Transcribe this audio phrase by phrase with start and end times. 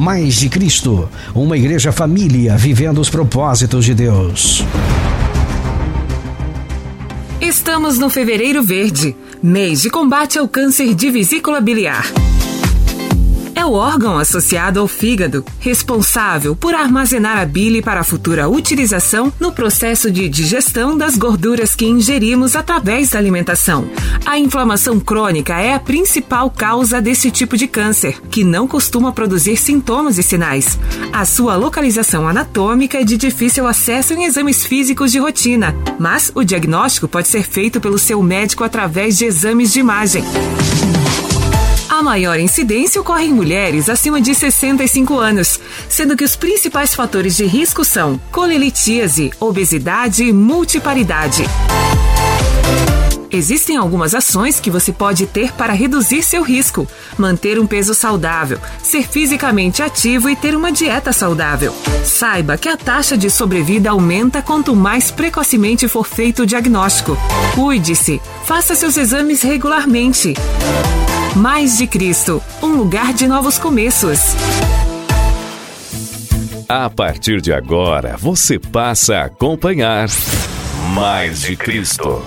[0.00, 4.64] Mais de Cristo, uma igreja família vivendo os propósitos de Deus.
[7.38, 12.10] Estamos no Fevereiro Verde, mês de combate ao câncer de vesícula biliar
[13.70, 19.52] o órgão associado ao fígado, responsável por armazenar a bile para a futura utilização no
[19.52, 23.88] processo de digestão das gorduras que ingerimos através da alimentação.
[24.26, 29.56] A inflamação crônica é a principal causa desse tipo de câncer, que não costuma produzir
[29.56, 30.76] sintomas e sinais.
[31.12, 36.42] A sua localização anatômica é de difícil acesso em exames físicos de rotina, mas o
[36.42, 40.24] diagnóstico pode ser feito pelo seu médico através de exames de imagem.
[42.00, 47.36] A maior incidência ocorre em mulheres acima de 65 anos, sendo que os principais fatores
[47.36, 51.44] de risco são colelitíase, obesidade e multiparidade.
[53.32, 56.86] Existem algumas ações que você pode ter para reduzir seu risco:
[57.16, 61.74] manter um peso saudável, ser fisicamente ativo e ter uma dieta saudável.
[62.04, 67.16] Saiba que a taxa de sobrevida aumenta quanto mais precocemente for feito o diagnóstico.
[67.54, 70.34] Cuide-se, faça seus exames regularmente.
[71.36, 74.18] Mais de Cristo, um lugar de novos começos.
[76.68, 80.08] A partir de agora, você passa a acompanhar
[80.94, 82.22] Mais de Cristo.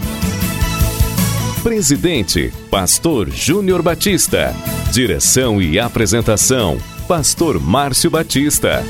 [1.63, 4.53] Presidente, Pastor Júnior Batista.
[4.91, 8.83] Direção e apresentação, Pastor Márcio Batista.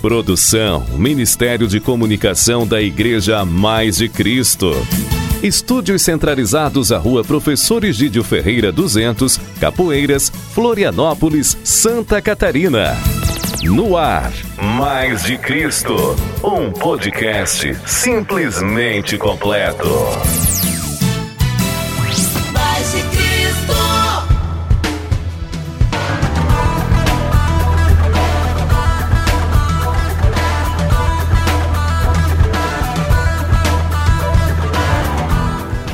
[0.00, 4.70] Produção, Ministério de Comunicação da Igreja Mais de Cristo.
[5.42, 12.96] Estúdios centralizados à Rua Professor Egídio Ferreira 200, Capoeiras, Florianópolis, Santa Catarina.
[13.64, 14.32] No ar,
[14.78, 15.96] Mais de Cristo,
[16.44, 19.88] um podcast simplesmente completo.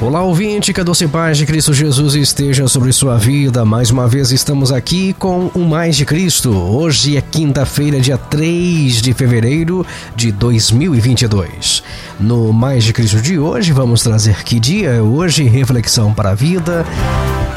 [0.08, 3.62] Olá, ouvinte, que a doce paz de Cristo Jesus esteja sobre sua vida.
[3.62, 6.50] Mais uma vez estamos aqui com o Mais de Cristo.
[6.50, 9.84] Hoje é quinta-feira, dia 3 de fevereiro
[10.16, 11.82] de 2022.
[12.18, 16.34] No Mais de Cristo de hoje, vamos trazer que dia é hoje, reflexão para a
[16.34, 16.86] vida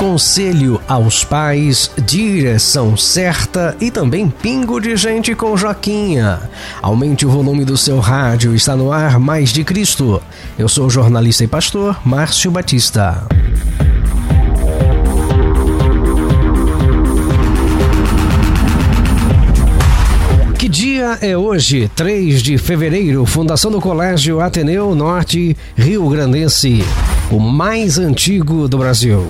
[0.01, 6.39] Conselho aos pais, direção certa e também pingo de gente com Joquinha.
[6.81, 10.19] Aumente o volume do seu rádio, está no ar Mais de Cristo.
[10.57, 13.27] Eu sou o jornalista e pastor Márcio Batista.
[20.57, 21.91] Que dia é hoje?
[21.95, 26.83] 3 de fevereiro, fundação do Colégio Ateneu Norte Rio Grandense,
[27.31, 29.25] o mais antigo do Brasil.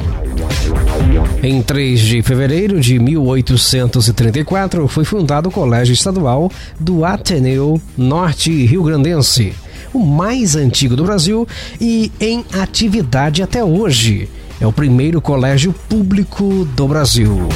[1.44, 8.82] Em 3 de fevereiro de 1834 foi fundado o Colégio Estadual do Ateneu Norte Rio
[8.84, 9.54] Grandense,
[9.94, 11.48] o mais antigo do Brasil
[11.80, 14.28] e em atividade até hoje.
[14.60, 17.50] É o primeiro colégio público do Brasil.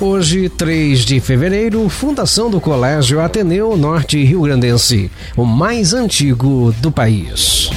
[0.00, 6.90] Hoje, 3 de fevereiro, fundação do Colégio Ateneu Norte Rio Grandense, o mais antigo do
[6.90, 7.70] país.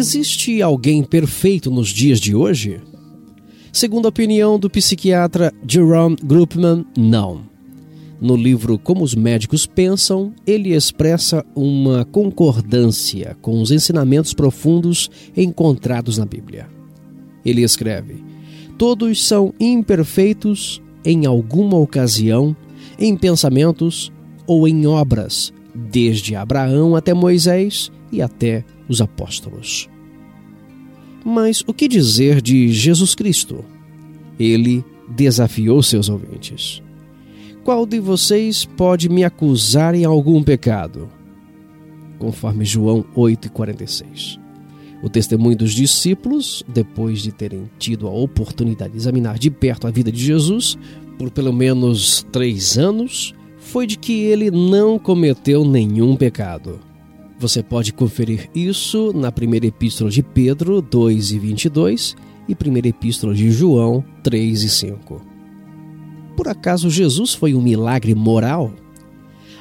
[0.00, 2.80] Existe alguém perfeito nos dias de hoje?
[3.70, 7.42] Segundo a opinião do psiquiatra Jerome Grupman, não.
[8.18, 16.16] No livro Como os Médicos Pensam, ele expressa uma concordância com os ensinamentos profundos encontrados
[16.16, 16.66] na Bíblia.
[17.44, 18.24] Ele escreve:
[18.78, 22.56] Todos são imperfeitos em alguma ocasião,
[22.98, 24.10] em pensamentos
[24.46, 29.88] ou em obras, desde Abraão até Moisés e até os apóstolos.
[31.24, 33.64] Mas o que dizer de Jesus Cristo?
[34.38, 36.82] Ele desafiou seus ouvintes.
[37.62, 41.08] Qual de vocês pode me acusar em algum pecado?
[42.18, 44.40] Conforme João 8,46.
[45.02, 49.90] O testemunho dos discípulos, depois de terem tido a oportunidade de examinar de perto a
[49.90, 50.76] vida de Jesus,
[51.18, 56.89] por pelo menos três anos, foi de que ele não cometeu nenhum pecado.
[57.40, 62.14] Você pode conferir isso na primeira epístola de Pedro 2 e 22
[62.46, 65.22] e primeira epístola de João 3 e 5.
[66.36, 68.70] Por acaso Jesus foi um milagre moral?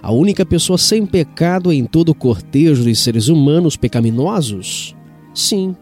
[0.01, 4.93] A única pessoa sem pecado em todo o cortejo de seres humanos pecaminosos?
[5.33, 5.73] Sim,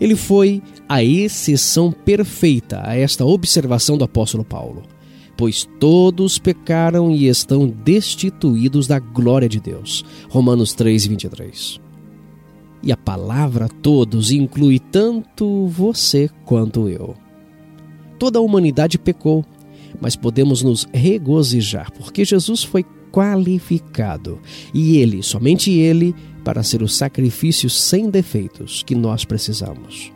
[0.00, 4.84] ele foi a exceção perfeita a esta observação do apóstolo Paulo.
[5.36, 10.04] Pois todos pecaram e estão destituídos da glória de Deus.
[10.30, 11.80] Romanos 3, 23.
[12.82, 17.14] E a palavra todos inclui tanto você quanto eu.
[18.18, 19.44] Toda a humanidade pecou
[20.00, 24.38] mas podemos nos regozijar, porque Jesus foi qualificado
[24.74, 30.12] e ele, somente ele, para ser o sacrifício sem defeitos que nós precisamos.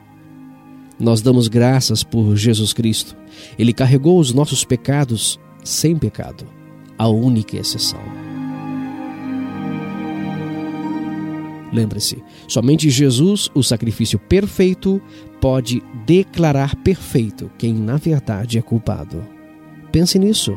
[1.01, 3.17] Nós damos graças por Jesus Cristo.
[3.59, 6.47] Ele carregou os nossos pecados sem pecado,
[6.99, 8.01] a única exceção.
[11.73, 15.01] Lembre-se, somente Jesus, o sacrifício perfeito,
[15.41, 19.25] pode declarar perfeito quem na verdade é culpado.
[19.91, 20.57] Pense nisso.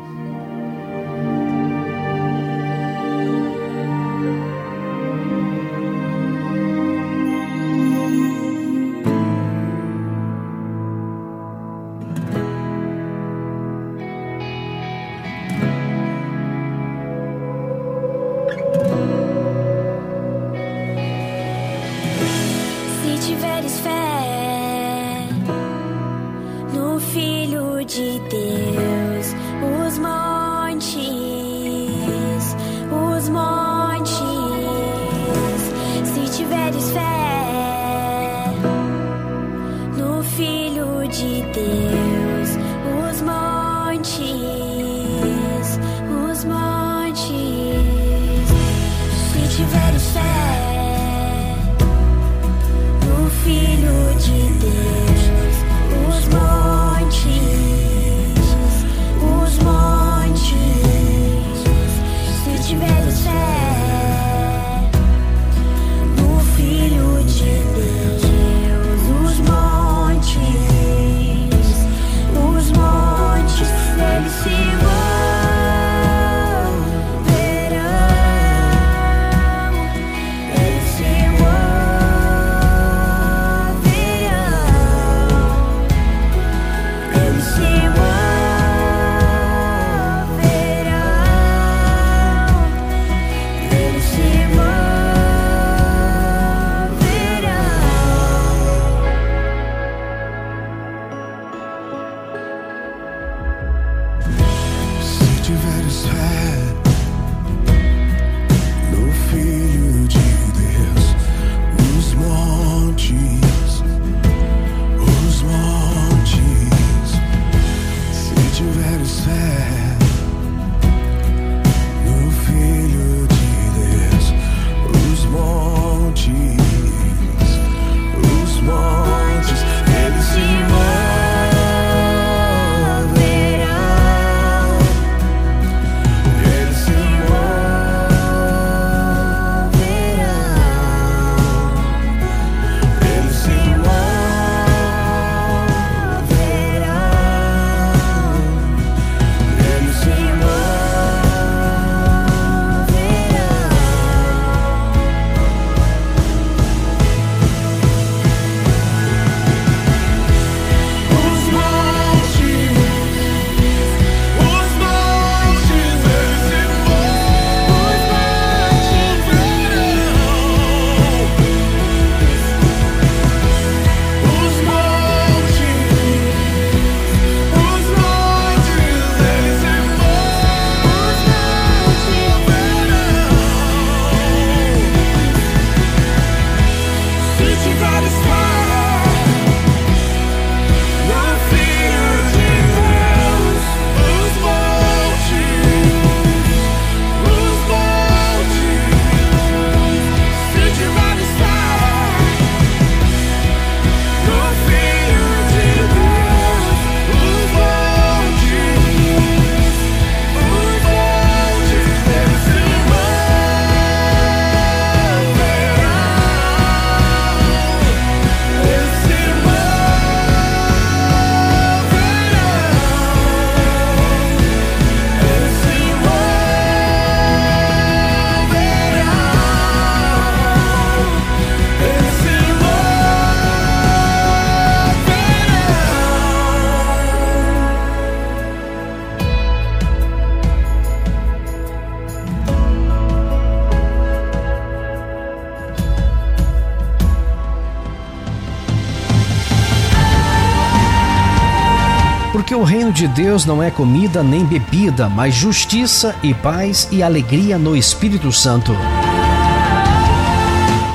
[252.94, 258.32] De Deus não é comida nem bebida, mas justiça e paz e alegria no Espírito
[258.32, 258.72] Santo.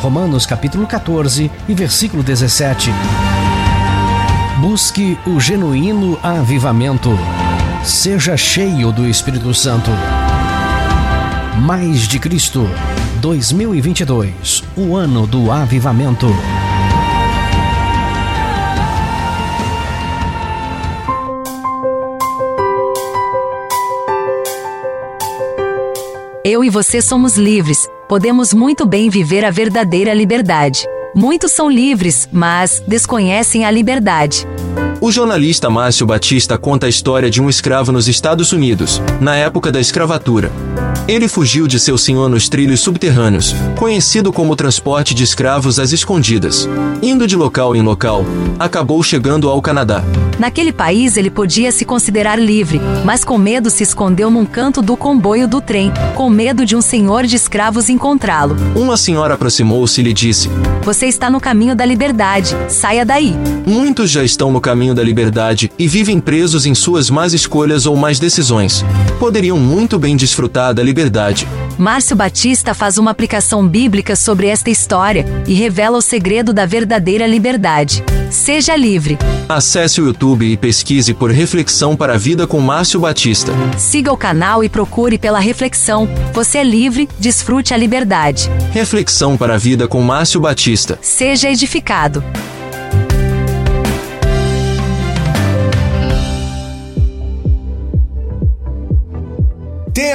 [0.01, 2.91] Romanos capítulo 14 e versículo 17.
[4.61, 7.11] Busque o genuíno avivamento.
[7.83, 9.91] Seja cheio do Espírito Santo.
[11.61, 12.71] Mais de Cristo
[13.21, 16.29] 2022, o ano do avivamento.
[26.51, 30.87] Eu e você somos livres, podemos muito bem viver a verdadeira liberdade.
[31.15, 34.47] Muitos são livres, mas desconhecem a liberdade.
[35.01, 39.71] O jornalista Márcio Batista conta a história de um escravo nos Estados Unidos, na época
[39.71, 40.51] da escravatura.
[41.07, 46.69] Ele fugiu de seu senhor nos trilhos subterrâneos, conhecido como transporte de escravos às escondidas.
[47.01, 48.27] Indo de local em local,
[48.59, 50.03] acabou chegando ao Canadá.
[50.39, 54.97] Naquele país ele podia se considerar livre, mas com medo se escondeu num canto do
[54.97, 58.57] comboio do trem, com medo de um senhor de escravos encontrá-lo.
[58.77, 60.51] Uma senhora aproximou-se e lhe disse:
[60.83, 63.35] Você está no caminho da liberdade, saia daí.
[63.67, 67.97] Muitos já estão no caminho da liberdade e vivem presos em suas más escolhas ou
[67.97, 68.85] más decisões.
[69.19, 71.47] Poderiam muito bem desfrutar da liberdade.
[71.79, 77.27] Márcio Batista faz uma aplicação bíblica sobre esta história e revela o segredo da verdadeira
[77.27, 78.03] liberdade.
[78.31, 79.17] Seja livre.
[79.49, 83.53] Acesse o YouTube e pesquise por Reflexão para a Vida com Márcio Batista.
[83.79, 86.09] Siga o canal e procure pela reflexão.
[86.35, 88.51] Você é livre, desfrute a liberdade.
[88.73, 90.99] Reflexão para a Vida com Márcio Batista.
[91.01, 92.23] Seja edificado.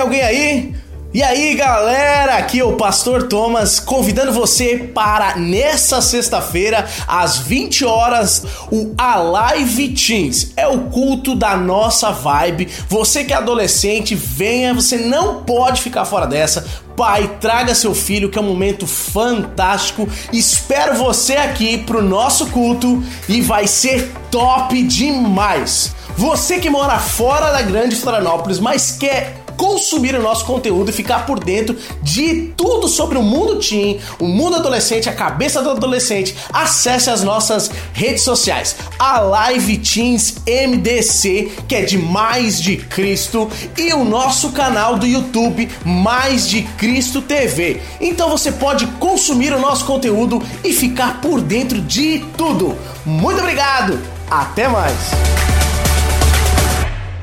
[0.03, 0.75] Alguém aí?
[1.13, 7.85] E aí galera, aqui é o Pastor Thomas convidando você para nessa sexta-feira às 20
[7.85, 10.51] horas o Alive Teens.
[10.57, 12.67] É o culto da nossa vibe.
[12.89, 16.65] Você que é adolescente, venha, você não pode ficar fora dessa.
[16.97, 20.09] Pai, traga seu filho que é um momento fantástico.
[20.33, 25.93] Espero você aqui pro nosso culto e vai ser top demais.
[26.17, 31.25] Você que mora fora da Grande Florianópolis, mas quer consumir o nosso conteúdo e ficar
[31.25, 36.35] por dentro de tudo sobre o mundo teen, o mundo adolescente, a cabeça do adolescente,
[36.51, 38.75] acesse as nossas redes sociais.
[38.99, 45.07] A Live Teens MDC, que é de Mais de Cristo, e o nosso canal do
[45.07, 47.79] YouTube Mais de Cristo TV.
[48.01, 52.77] Então você pode consumir o nosso conteúdo e ficar por dentro de tudo.
[53.05, 53.97] Muito obrigado.
[54.29, 55.62] Até mais.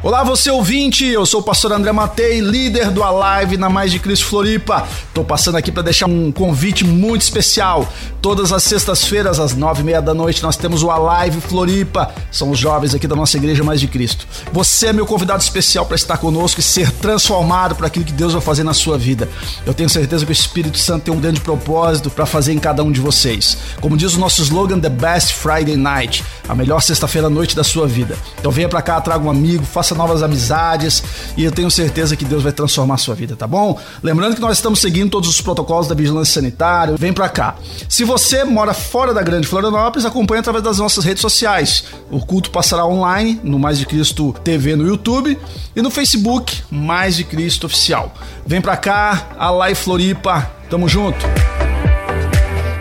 [0.02, 3.98] Olá, você ouvinte, eu sou o pastor André Matei, líder do Alive na Mais de
[3.98, 4.88] Cristo Floripa.
[5.12, 7.86] Tô passando aqui para deixar um convite muito especial.
[8.22, 12.14] Todas as sextas-feiras, às nove e meia da noite, nós temos o Alive Floripa.
[12.32, 14.26] São os jovens aqui da nossa igreja Mais de Cristo.
[14.50, 18.32] Você é meu convidado especial para estar conosco e ser transformado por aquilo que Deus
[18.32, 19.28] vai fazer na sua vida.
[19.66, 22.82] Eu tenho certeza que o Espírito Santo tem um grande propósito para fazer em cada
[22.82, 23.58] um de vocês.
[23.82, 27.62] Como diz o nosso slogan, The Best Friday Night, a melhor sexta-feira à noite da
[27.62, 28.16] sua vida.
[28.38, 31.02] Então venha para cá, traga um amigo, faça faça novas amizades
[31.36, 33.78] e eu tenho certeza que Deus vai transformar a sua vida, tá bom?
[34.02, 37.56] Lembrando que nós estamos seguindo todos os protocolos da vigilância sanitária, vem pra cá.
[37.88, 41.84] Se você mora fora da Grande Florianópolis, acompanhe através das nossas redes sociais.
[42.10, 45.38] O culto passará online no Mais de Cristo TV no YouTube
[45.74, 48.12] e no Facebook Mais de Cristo Oficial.
[48.46, 51.26] Vem pra cá, a Live Floripa, tamo junto!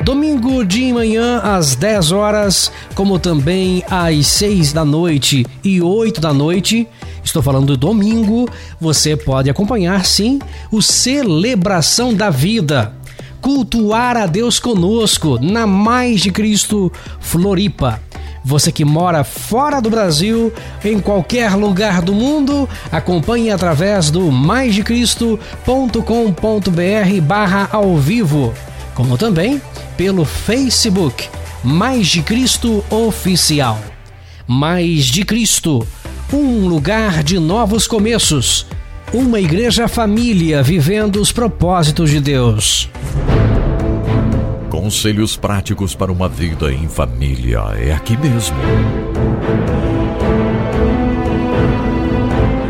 [0.10, 6.34] Domingo de manhã às 10 horas, como também às 6 da noite e 8 da
[6.34, 6.88] noite.
[7.30, 8.50] Estou falando do domingo.
[8.82, 10.40] Você pode acompanhar sim
[10.72, 12.92] o Celebração da Vida.
[13.40, 18.02] Cultuar a Deus conosco na Mais de Cristo Floripa.
[18.44, 20.52] Você que mora fora do Brasil,
[20.84, 28.56] em qualquer lugar do mundo, acompanhe através do maisdecristo.com.br barra ao vivo,
[28.96, 29.62] como também
[29.96, 31.30] pelo Facebook
[31.64, 33.80] Mais de Cristo Oficial.
[34.48, 35.86] Mais de Cristo,
[36.32, 38.68] um lugar de novos começos,
[39.12, 42.90] uma igreja família vivendo os propósitos de Deus.
[44.70, 48.58] Conselhos práticos para uma vida em família é aqui mesmo.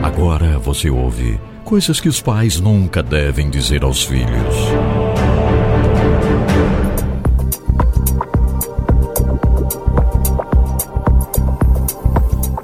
[0.02, 4.56] Agora você ouve coisas que os pais nunca devem dizer aos filhos.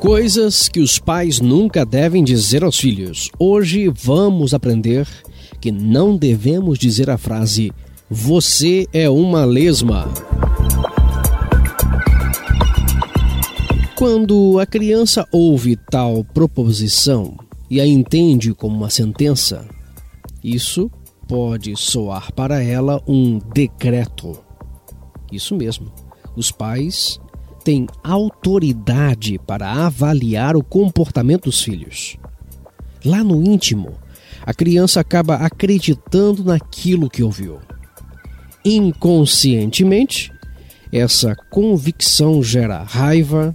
[0.05, 3.31] Coisas que os pais nunca devem dizer aos filhos.
[3.39, 5.07] Hoje vamos aprender
[5.59, 7.73] que não devemos dizer a frase
[8.07, 10.07] você é uma lesma.
[13.95, 17.35] Quando a criança ouve tal proposição
[17.67, 19.67] e a entende como uma sentença,
[20.43, 20.87] isso
[21.27, 24.37] pode soar para ela um decreto.
[25.31, 25.91] Isso mesmo.
[26.35, 27.19] Os pais
[27.65, 32.15] têm autoridade para avaliar o comportamento dos filhos.
[33.03, 33.95] Lá no íntimo,
[34.45, 37.57] a criança acaba acreditando naquilo que ouviu.
[38.63, 40.31] Inconscientemente,
[40.91, 43.53] essa convicção gera raiva,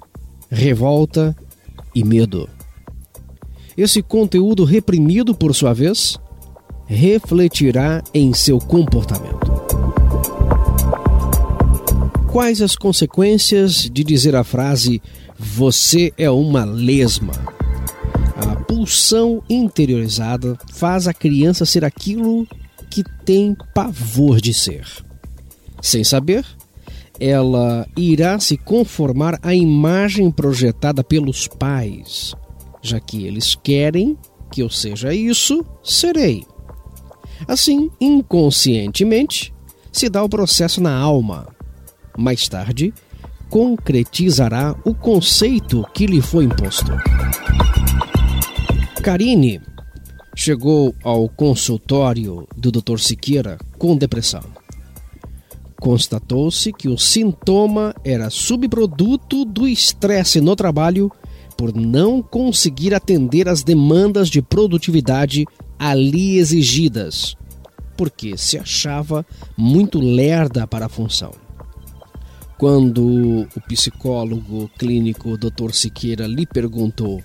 [0.51, 1.35] revolta
[1.95, 2.49] e medo.
[3.77, 6.19] Esse conteúdo reprimido, por sua vez,
[6.87, 9.50] refletirá em seu comportamento.
[12.31, 15.03] Quais as consequências de dizer a frase
[15.37, 17.33] você é uma lesma?
[18.37, 22.47] A pulsão interiorizada faz a criança ser aquilo
[22.89, 24.87] que tem pavor de ser.
[25.83, 26.47] Sem saber,
[27.19, 32.33] ela irá se conformar à imagem projetada pelos pais,
[32.81, 34.17] já que eles querem
[34.53, 36.45] que eu seja isso, serei.
[37.49, 39.53] Assim, inconscientemente,
[39.91, 41.59] se dá o processo na alma.
[42.17, 42.93] Mais tarde,
[43.49, 46.93] concretizará o conceito que lhe foi imposto.
[49.03, 49.61] Karine
[50.37, 52.99] chegou ao consultório do Dr.
[52.99, 54.43] Siqueira com depressão.
[55.81, 61.11] Constatou-se que o sintoma era subproduto do estresse no trabalho
[61.57, 65.47] por não conseguir atender às demandas de produtividade
[65.79, 67.35] ali exigidas,
[67.97, 69.25] porque se achava
[69.57, 71.33] muito lerda para a função.
[72.61, 75.73] Quando o psicólogo clínico Dr.
[75.73, 77.23] Siqueira lhe perguntou: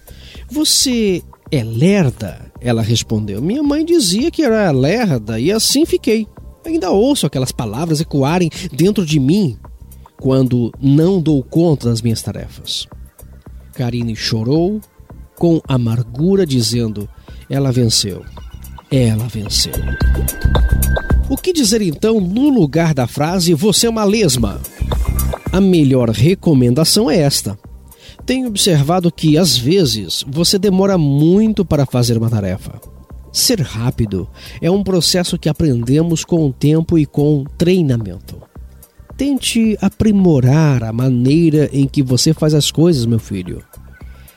[0.50, 1.21] Você
[1.52, 2.50] é lerda?
[2.62, 6.26] Ela respondeu: Minha mãe dizia que era lerda e assim fiquei.
[6.65, 9.58] Ainda ouço aquelas palavras ecoarem dentro de mim
[10.21, 12.88] quando não dou conta das minhas tarefas.
[13.74, 14.80] Karine chorou
[15.36, 17.10] com amargura, dizendo:
[17.50, 18.24] Ela venceu.
[18.89, 19.74] Ela venceu.
[21.30, 24.62] O que dizer então no lugar da frase você é uma lesma?
[25.51, 27.58] A melhor recomendação é esta.
[28.25, 32.81] Tenho observado que, às vezes, você demora muito para fazer uma tarefa.
[33.31, 34.29] Ser rápido
[34.62, 38.41] é um processo que aprendemos com o tempo e com treinamento.
[39.17, 43.63] Tente aprimorar a maneira em que você faz as coisas, meu filho.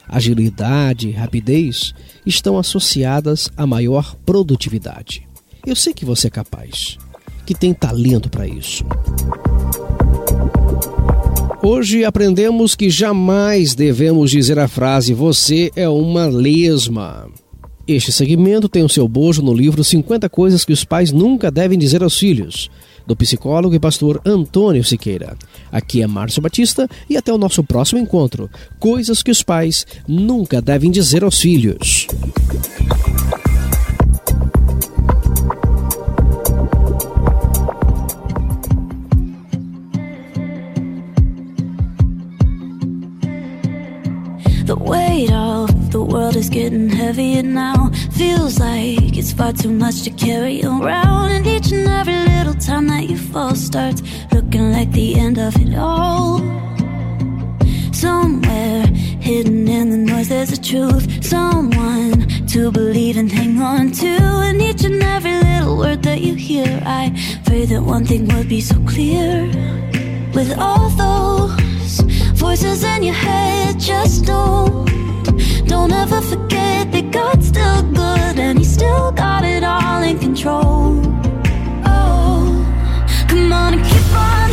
[0.08, 1.92] Agilidade e rapidez
[2.24, 5.28] estão associadas a maior produtividade.
[5.66, 6.96] Eu sei que você é capaz,
[7.44, 8.84] que tem talento para isso.
[11.60, 17.28] Hoje aprendemos que jamais devemos dizer a frase você é uma lesma.
[17.86, 21.76] Este segmento tem o seu bojo no livro 50 coisas que os pais nunca devem
[21.76, 22.70] dizer aos filhos,
[23.04, 25.36] do psicólogo e pastor Antônio Siqueira.
[25.72, 28.48] Aqui é Márcio Batista e até o nosso próximo encontro.
[28.78, 32.06] Coisas que os pais nunca devem dizer aos filhos.
[44.68, 47.88] The weight of the world is getting heavier now.
[48.12, 51.31] Feels like it's far too much to carry around.
[51.31, 55.57] And each and every little time that you fall starts looking like the end of
[55.57, 56.40] it all.
[57.94, 58.87] Somewhere
[59.28, 61.24] hidden in the noise, there's a truth.
[61.24, 64.07] Someone to believe and hang on to.
[64.07, 67.11] And each and every little word that you hear, I
[67.46, 69.46] pray that one thing would be so clear.
[70.35, 71.67] With all those
[72.38, 74.87] voices in your head, just know.
[75.66, 81.03] Don't ever forget that God's still good and He's still got it all in control.
[81.85, 82.46] Oh,
[83.29, 84.47] come on and keep on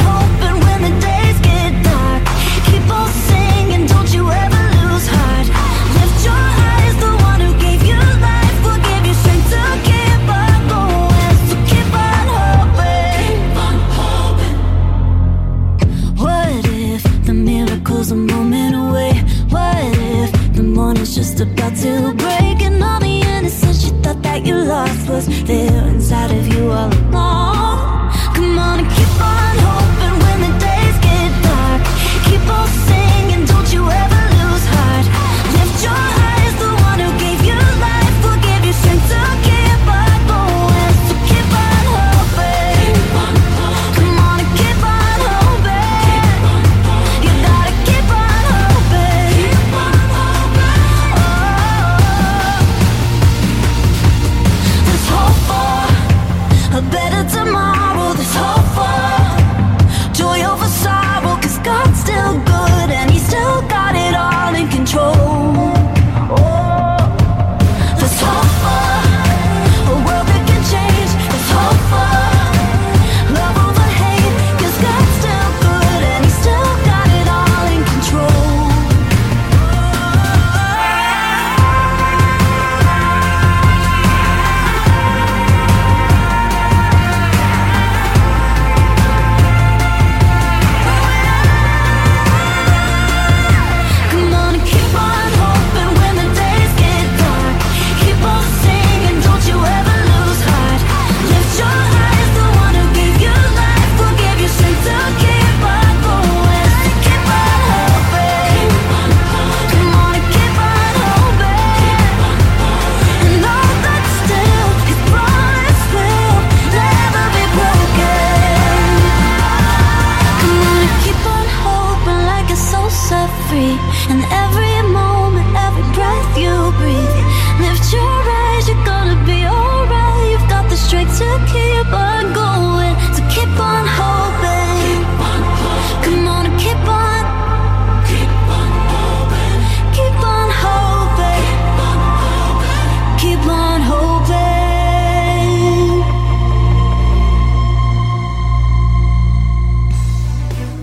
[18.16, 19.14] a moment away.
[19.50, 19.76] What
[20.22, 24.56] if the morning's just about to break and all the innocence you thought that you
[24.56, 28.12] lost was there inside of you all along?
[28.36, 29.55] Come on and keep on.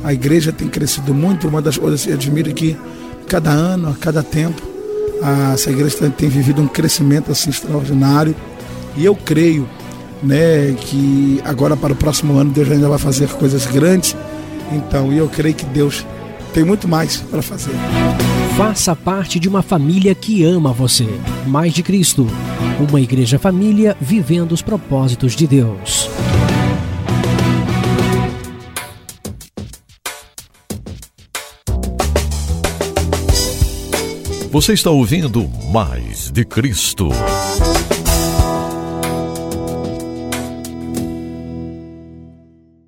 [0.04, 1.48] A igreja tem crescido muito.
[1.48, 2.76] Uma das coisas que eu admiro é que
[3.26, 4.62] cada ano, a cada tempo,
[5.22, 8.34] a, essa igreja tem, vivido um crescimento assim extraordinário.
[8.96, 9.68] E eu creio
[10.22, 14.16] né, que agora para o próximo ano Deus ainda vai fazer coisas grandes.
[14.72, 16.04] Então, eu creio que Deus
[16.52, 17.72] tem muito mais para fazer.
[18.56, 21.08] Faça parte de uma família que ama você.
[21.46, 22.26] Mais de Cristo.
[22.78, 26.01] Uma igreja família vivendo os propósitos de Deus.
[34.52, 37.08] Você está ouvindo Mais de Cristo.